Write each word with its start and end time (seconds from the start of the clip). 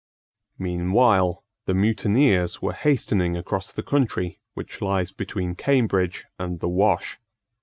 Meanwhile 0.57 1.43
the 1.65 1.75
mutineers 1.75 2.59
were 2.59 2.73
hastening 2.73 3.37
across 3.37 3.71
the 3.71 3.83
country 3.83 4.39
which 4.55 4.81
lies 4.81 5.11
between 5.11 5.53
Cambridge 5.53 6.25
and 6.39 6.59
the 6.59 6.69
Wash. 6.69 7.19